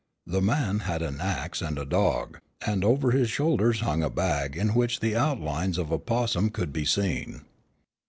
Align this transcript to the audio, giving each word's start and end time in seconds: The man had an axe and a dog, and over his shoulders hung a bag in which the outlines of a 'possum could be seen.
The 0.25 0.41
man 0.41 0.79
had 0.79 1.03
an 1.03 1.21
axe 1.21 1.61
and 1.61 1.77
a 1.77 1.85
dog, 1.85 2.39
and 2.65 2.83
over 2.83 3.11
his 3.11 3.29
shoulders 3.29 3.81
hung 3.81 4.01
a 4.01 4.09
bag 4.09 4.57
in 4.57 4.69
which 4.73 4.99
the 4.99 5.15
outlines 5.15 5.77
of 5.77 5.91
a 5.91 5.99
'possum 5.99 6.49
could 6.49 6.73
be 6.73 6.85
seen. 6.85 7.41